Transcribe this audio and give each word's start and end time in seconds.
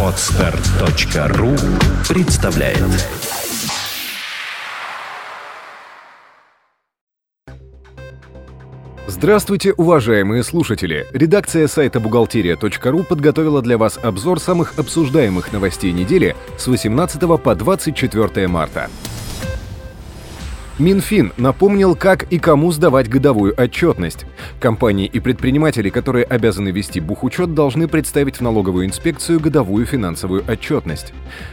Отстар.ру 0.00 1.50
представляет 2.08 2.78
Здравствуйте, 9.08 9.72
уважаемые 9.72 10.44
слушатели! 10.44 11.06
Редакция 11.12 11.66
сайта 11.66 11.98
бухгалтерия.ру 11.98 13.02
подготовила 13.02 13.60
для 13.60 13.76
вас 13.76 13.98
обзор 14.00 14.38
самых 14.38 14.78
обсуждаемых 14.78 15.52
новостей 15.52 15.90
недели 15.90 16.36
с 16.56 16.68
18 16.68 17.42
по 17.42 17.54
24 17.56 18.46
марта. 18.46 18.88
Минфин 20.76 21.32
напомнил, 21.36 21.94
как 21.94 22.24
и 22.32 22.40
кому 22.40 22.72
сдавать 22.72 23.08
годовую 23.08 23.54
отчетность. 23.56 24.26
Компании 24.58 25.06
и 25.06 25.20
предприниматели, 25.20 25.88
которые 25.88 26.24
обязаны 26.24 26.70
вести 26.70 26.98
бухучет, 26.98 27.54
должны 27.54 27.86
представить 27.86 28.38
в 28.38 28.40
налоговую 28.40 28.86
инспекцию 28.86 29.38
годовую 29.38 29.86
финансовую 29.86 30.42
отчетность. 30.48 31.12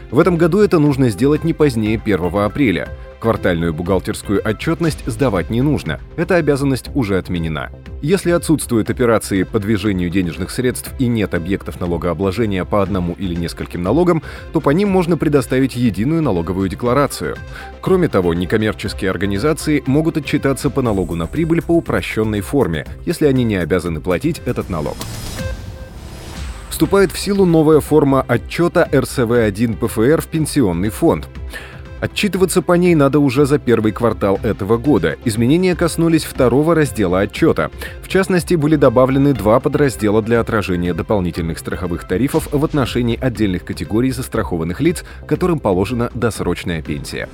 В 0.09 0.19
этом 0.19 0.37
году 0.37 0.59
это 0.59 0.79
нужно 0.79 1.09
сделать 1.09 1.43
не 1.43 1.53
позднее 1.53 2.01
1 2.03 2.35
апреля. 2.35 2.89
Квартальную 3.21 3.71
бухгалтерскую 3.71 4.41
отчетность 4.43 5.03
сдавать 5.05 5.51
не 5.51 5.61
нужно, 5.61 5.99
эта 6.15 6.37
обязанность 6.37 6.89
уже 6.95 7.19
отменена. 7.19 7.69
Если 8.01 8.31
отсутствуют 8.31 8.89
операции 8.89 9.43
по 9.43 9.59
движению 9.59 10.09
денежных 10.09 10.49
средств 10.49 10.91
и 10.97 11.05
нет 11.05 11.35
объектов 11.35 11.79
налогообложения 11.79 12.65
по 12.65 12.81
одному 12.81 13.13
или 13.13 13.35
нескольким 13.35 13.83
налогам, 13.83 14.23
то 14.53 14.59
по 14.59 14.71
ним 14.71 14.89
можно 14.89 15.17
предоставить 15.17 15.75
единую 15.75 16.23
налоговую 16.23 16.67
декларацию. 16.67 17.35
Кроме 17.79 18.07
того, 18.07 18.33
некоммерческие 18.33 19.11
организации 19.11 19.83
могут 19.85 20.17
отчитаться 20.17 20.71
по 20.71 20.81
налогу 20.81 21.15
на 21.15 21.27
прибыль 21.27 21.61
по 21.61 21.73
упрощенной 21.73 22.41
форме, 22.41 22.87
если 23.05 23.27
они 23.27 23.43
не 23.43 23.57
обязаны 23.57 24.01
платить 24.01 24.41
этот 24.45 24.69
налог 24.71 24.97
вступает 26.81 27.11
в 27.11 27.19
силу 27.19 27.45
новая 27.45 27.79
форма 27.79 28.25
отчета 28.27 28.89
РСВ-1 28.91 29.77
ПФР 29.77 30.19
в 30.19 30.25
пенсионный 30.25 30.89
фонд. 30.89 31.27
Отчитываться 32.01 32.63
по 32.63 32.73
ней 32.73 32.95
надо 32.95 33.19
уже 33.19 33.45
за 33.45 33.59
первый 33.59 33.91
квартал 33.91 34.39
этого 34.41 34.77
года. 34.77 35.17
Изменения 35.23 35.75
коснулись 35.75 36.23
второго 36.23 36.73
раздела 36.73 37.19
отчета. 37.19 37.69
В 38.01 38.07
частности, 38.07 38.55
были 38.55 38.75
добавлены 38.75 39.33
два 39.33 39.59
подраздела 39.59 40.23
для 40.23 40.39
отражения 40.39 40.95
дополнительных 40.95 41.59
страховых 41.59 42.07
тарифов 42.07 42.49
в 42.51 42.65
отношении 42.65 43.19
отдельных 43.19 43.63
категорий 43.63 44.11
застрахованных 44.11 44.81
лиц, 44.81 45.03
которым 45.27 45.59
положена 45.59 46.09
досрочная 46.15 46.81
пенсия. 46.81 47.29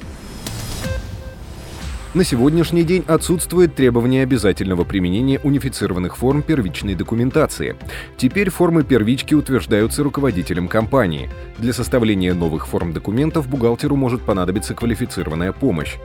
На 2.18 2.24
сегодняшний 2.24 2.82
день 2.82 3.04
отсутствует 3.06 3.76
требование 3.76 4.24
обязательного 4.24 4.84
применения 4.86 5.40
унифицированных 5.44 6.18
форм 6.18 6.42
первичной 6.42 6.96
документации. 6.96 7.76
Теперь 8.18 8.50
формы 8.50 8.84
первички 8.84 9.36
утверждаются 9.36 10.02
руководителем 10.02 10.68
компании. 10.68 11.30
Для 11.60 11.74
составления 11.74 12.34
новых 12.34 12.66
форм 12.66 12.92
документов 12.92 13.48
бухгалтеру 13.48 13.96
может 13.96 14.24
понадобиться 14.24 14.74
квалифицированная 14.74 15.52
помощь. 15.52 15.98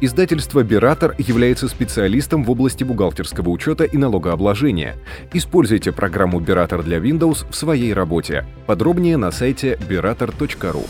Издательство 0.00 0.62
«Биратор» 0.62 1.14
является 1.18 1.68
специалистом 1.68 2.44
в 2.44 2.50
области 2.50 2.82
бухгалтерского 2.82 3.50
учета 3.50 3.84
и 3.84 3.98
налогообложения. 3.98 4.96
Используйте 5.34 5.92
программу 5.92 6.40
«Биратор» 6.40 6.82
для 6.82 6.96
Windows 6.96 7.44
в 7.50 7.54
своей 7.54 7.92
работе. 7.92 8.46
Подробнее 8.66 9.18
на 9.18 9.30
сайте 9.30 9.78
birator.ru. 9.86 10.86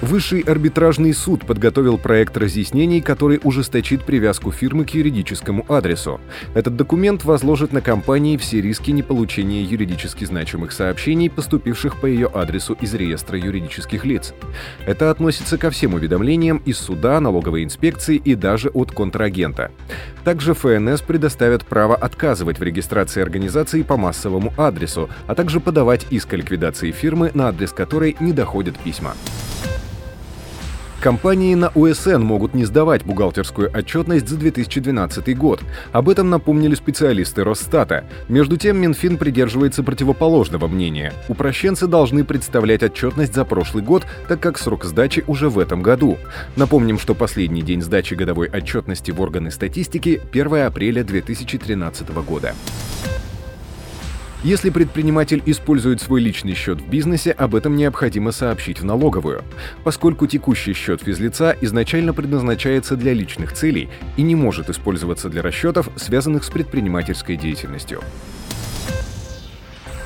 Высший 0.00 0.40
арбитражный 0.40 1.14
суд 1.14 1.46
подготовил 1.46 1.98
проект 1.98 2.36
разъяснений, 2.36 3.00
который 3.00 3.40
ужесточит 3.42 4.04
привязку 4.04 4.52
фирмы 4.52 4.84
к 4.84 4.90
юридическому 4.90 5.64
адресу. 5.68 6.20
Этот 6.54 6.76
документ 6.76 7.24
возложит 7.24 7.72
на 7.72 7.80
компании 7.80 8.36
все 8.36 8.60
риски 8.60 8.90
неполучения 8.90 9.62
юридически 9.62 10.24
значимых 10.24 10.72
сообщений, 10.72 11.30
поступивших 11.30 12.00
по 12.00 12.06
ее 12.06 12.28
адресу 12.32 12.76
из 12.80 12.92
реестра 12.94 13.38
юридических 13.38 14.04
лиц. 14.04 14.34
Это 14.84 15.10
относится 15.10 15.58
ко 15.58 15.70
всем 15.70 15.94
уведомлениям 15.94 16.58
из 16.66 16.78
суда, 16.78 17.20
налоговой 17.20 17.64
инспекции 17.64 18.16
и 18.16 18.34
даже 18.34 18.68
от 18.70 18.90
контрагента. 18.90 19.70
Также 20.24 20.54
ФНС 20.54 21.02
предоставят 21.02 21.64
право 21.64 21.94
отказывать 21.94 22.58
в 22.58 22.62
регистрации 22.62 23.22
организации 23.22 23.82
по 23.82 23.96
массовому 23.96 24.52
адресу, 24.56 25.08
а 25.26 25.34
также 25.34 25.60
подавать 25.60 26.06
иск 26.10 26.32
о 26.34 26.36
ликвидации 26.36 26.90
фирмы, 26.90 27.30
на 27.32 27.48
адрес 27.48 27.72
которой 27.72 28.16
не 28.20 28.32
доходят 28.32 28.78
письма. 28.78 29.14
Компании 31.04 31.54
на 31.54 31.68
УСН 31.74 32.22
могут 32.22 32.54
не 32.54 32.64
сдавать 32.64 33.04
бухгалтерскую 33.04 33.70
отчетность 33.76 34.26
за 34.26 34.38
2012 34.38 35.36
год. 35.36 35.60
Об 35.92 36.08
этом 36.08 36.30
напомнили 36.30 36.74
специалисты 36.74 37.44
Росстата. 37.44 38.06
Между 38.30 38.56
тем, 38.56 38.78
Минфин 38.78 39.18
придерживается 39.18 39.82
противоположного 39.82 40.66
мнения. 40.66 41.12
Упрощенцы 41.28 41.86
должны 41.88 42.24
представлять 42.24 42.82
отчетность 42.82 43.34
за 43.34 43.44
прошлый 43.44 43.84
год, 43.84 44.06
так 44.28 44.40
как 44.40 44.56
срок 44.56 44.86
сдачи 44.86 45.22
уже 45.26 45.50
в 45.50 45.58
этом 45.58 45.82
году. 45.82 46.16
Напомним, 46.56 46.98
что 46.98 47.14
последний 47.14 47.60
день 47.60 47.82
сдачи 47.82 48.14
годовой 48.14 48.48
отчетности 48.48 49.10
в 49.10 49.20
органы 49.20 49.50
статистики— 49.50 50.22
1 50.32 50.66
апреля 50.66 51.04
2013 51.04 52.22
года. 52.22 52.54
Если 54.44 54.68
предприниматель 54.68 55.42
использует 55.46 56.02
свой 56.02 56.20
личный 56.20 56.52
счет 56.52 56.78
в 56.78 56.86
бизнесе, 56.86 57.30
об 57.30 57.54
этом 57.54 57.76
необходимо 57.76 58.30
сообщить 58.30 58.78
в 58.78 58.84
налоговую, 58.84 59.42
поскольку 59.84 60.26
текущий 60.26 60.74
счет 60.74 61.00
физлица 61.00 61.56
изначально 61.62 62.12
предназначается 62.12 62.96
для 62.96 63.14
личных 63.14 63.54
целей 63.54 63.88
и 64.18 64.22
не 64.22 64.34
может 64.34 64.68
использоваться 64.68 65.30
для 65.30 65.40
расчетов, 65.40 65.88
связанных 65.96 66.44
с 66.44 66.50
предпринимательской 66.50 67.38
деятельностью. 67.38 68.02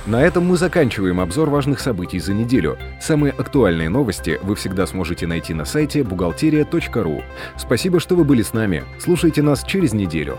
На 0.06 0.22
этом 0.22 0.46
мы 0.46 0.56
заканчиваем 0.56 1.18
обзор 1.18 1.50
важных 1.50 1.80
событий 1.80 2.20
за 2.20 2.32
неделю. 2.32 2.78
Самые 3.02 3.32
актуальные 3.32 3.88
новости 3.88 4.38
вы 4.44 4.54
всегда 4.54 4.86
сможете 4.86 5.26
найти 5.26 5.52
на 5.52 5.64
сайте 5.64 6.04
бухгалтерия.ру. 6.04 7.24
Спасибо, 7.56 7.98
что 7.98 8.14
вы 8.14 8.22
были 8.22 8.42
с 8.42 8.52
нами. 8.52 8.84
Слушайте 9.00 9.42
нас 9.42 9.64
через 9.64 9.92
неделю. 9.94 10.38